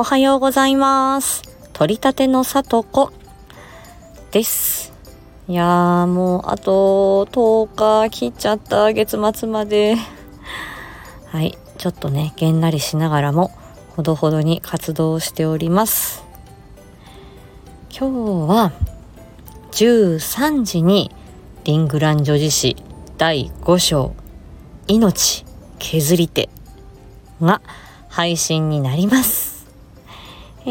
[0.00, 1.42] おはようございます。
[1.74, 3.12] 取り立てのさとこ
[4.30, 4.94] です。
[5.46, 9.96] いやーもうあと10日切っちゃった月末まで。
[11.28, 13.50] はい、ちょっとね、げんなりしながらも
[13.94, 16.24] ほどほどに活動しております。
[17.90, 18.72] 今日は
[19.72, 21.14] 13時に
[21.64, 22.74] リングラン女子誌
[23.18, 24.14] 第5章
[24.88, 25.44] 命
[25.78, 26.48] 削り手
[27.42, 27.60] が
[28.08, 29.49] 配信になります。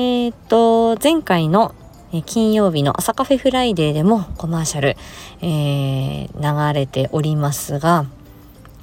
[0.02, 1.76] えー、っと、前回の
[2.26, 4.96] 金曜日の朝カフェフライデーでもコマーシャル、
[5.42, 8.06] えー、流れておりますが、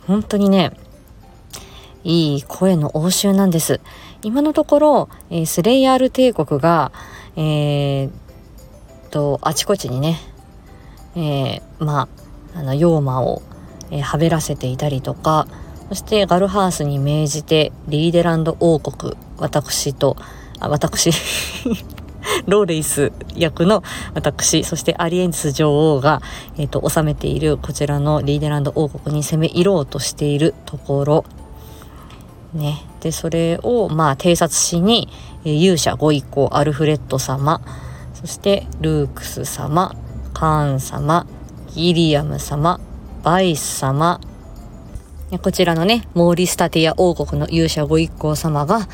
[0.07, 0.73] 本当にね、
[2.05, 3.81] いい声の応酬なんです。
[4.23, 6.93] 今のところ、えー、スレイヤール帝国が、
[7.35, 8.11] えー、
[9.09, 10.21] と、あちこちにね、
[11.15, 12.11] えー、ま
[12.55, 13.41] あ、あの、妖魔を、
[13.91, 15.47] えー、はべらせていたりとか、
[15.89, 20.19] そしてガルハースに命じてリーデランド王国私と
[20.61, 21.11] あ私。
[22.47, 23.83] ローレイス役の
[24.15, 24.65] 私。
[24.65, 26.21] そしてアリエンス女王が、
[26.59, 31.25] えーと、治めているこちらのリーデランド王国に攻め入ろうとしているところ。
[32.53, 32.83] ね。
[33.01, 35.09] でそれをまあ偵察しに、
[35.45, 37.61] えー、勇者ご一行アルフレッド様。
[38.15, 39.95] そしてルークス様
[40.33, 41.27] カーン様
[41.75, 42.81] ギリアム様
[43.23, 44.21] バイス様。
[45.43, 48.87] こちらのね、モーリスタティア王国の勇者ご一行様が、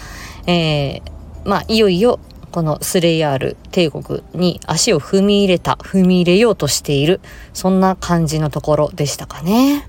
[0.47, 1.03] えー、
[1.45, 2.21] まあ、いよいよ、
[2.53, 7.21] このスレイヤール帝国に足を踏み入れた、踏み入れようとしている、
[7.55, 9.89] そんな感じのところでしたかね。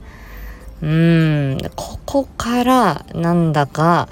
[0.81, 4.09] うん、ここから、なんだか、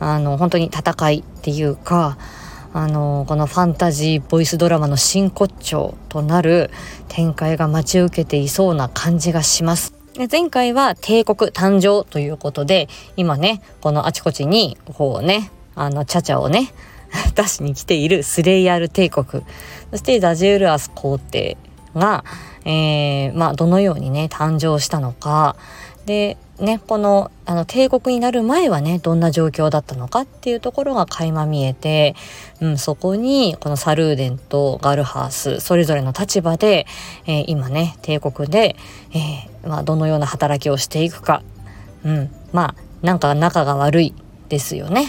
[0.00, 2.16] あの、本当に戦いっていうか、
[2.72, 6.70] あの、このファンタジーボイスドラマの真骨頂となる
[7.08, 9.94] 展開が待ち受けていそうな感じがします。
[10.14, 16.72] で前回は帝国誕生ということで、今ね、このあちこちに、こうね、あの、チャチャをね、
[17.34, 19.42] 出しに来ているスレイヤル帝国、
[19.90, 21.56] そしてダジュールアス皇帝
[21.94, 22.24] が、
[22.64, 25.56] えー、まあ、どのようにね、誕生したのか、
[26.06, 32.14] で、ね、このあの帝国になる前はねどんな状況だったのかっていうところが垣間見えて、
[32.60, 36.86] うん、そこにこのサルーデンとガルハースそれぞれの立場で、
[37.26, 38.76] えー、今ね帝国で、
[39.12, 41.42] えー、まあ、どのような働きをしていくか、
[42.04, 44.14] うん、まあなんか仲が悪い
[44.48, 45.06] ですよね。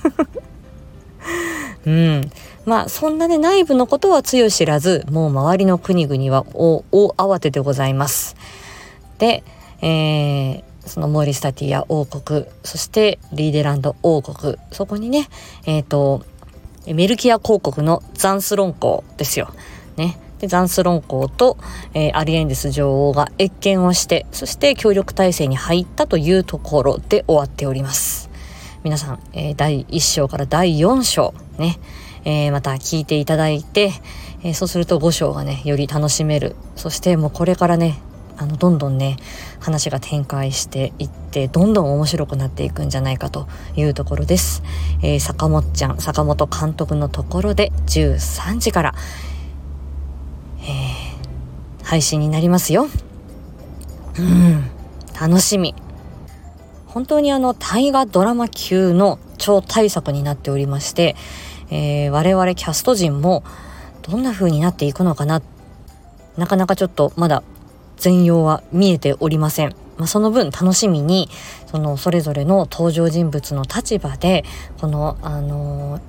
[1.86, 2.30] うん、
[2.64, 6.84] まあそんなね内部のことはつよ知らずもう周りの国々は大
[7.16, 8.36] 慌てでございます。
[9.18, 9.42] で、
[9.82, 15.28] えーそのモーリスタティア王国そしてリーデランド王国そこにね
[15.66, 16.24] えっ、ー、と
[16.86, 19.52] メルキア公国のザンスロン公ですよ。
[19.96, 20.18] ね。
[20.38, 21.58] でザンスロン公と、
[21.92, 28.29] えー、アリエンデス女王が謁見をしてそして協力体制に入ったというところで終わっております。
[28.82, 31.78] 皆さん、えー、第1章から第4章ね、
[32.24, 33.92] えー、また聞いていただいて、
[34.42, 36.56] えそうすると5章がねより楽しめる。
[36.76, 38.00] そしてもうこれからね
[38.38, 39.16] あのどんどんね
[39.60, 44.62] 話が展開していってどんどん面白くなっていくんじゃないかというところです、
[45.02, 48.94] えー、坂本ちゃん坂本監督のところで13時から、
[50.62, 52.88] えー、配信になりますよ。
[54.18, 54.70] うん
[55.20, 55.74] 楽しみ。
[56.92, 61.14] 本当にあの大河ドラマ級の超大作になっておりまして、
[61.70, 63.44] えー、我々キャスト陣も
[64.02, 65.40] どんな風になっていくのかな
[66.36, 67.44] なかなかちょっとまだ
[67.96, 69.76] 全容は見えておりません。
[69.98, 71.28] まあ、その分楽しみに
[71.66, 74.44] そのそれぞれの登場人物の立場で
[74.80, 76.00] このあのー、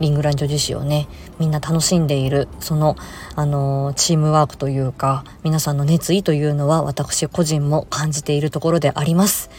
[0.00, 1.06] リングランド樹脂をね
[1.38, 2.96] みんな楽しんでいるその
[3.36, 9.50] あのー、チームワークというか皆さんの熱意というのは私個人も感じているところであります。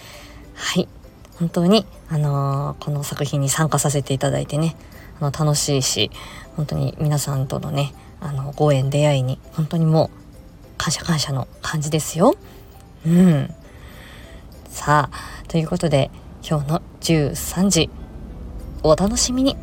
[0.66, 0.88] はい
[1.38, 4.76] 本当にあのー、この作品に参加させていただいてね
[5.22, 6.10] あの楽しいし
[6.56, 10.26] 本当に皆さんとのねあのご縁出会いに本当にもう
[10.78, 12.36] 感謝感謝の感じですよ。
[13.06, 13.54] うん。
[14.70, 16.12] さあ、ということで、
[16.48, 17.90] 今日の13時、
[18.84, 19.56] お楽しみに。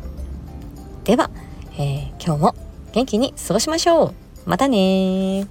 [1.03, 1.29] では、
[1.77, 2.55] えー、今日も
[2.93, 4.13] 元気に過ごしましょう。
[4.45, 5.47] またね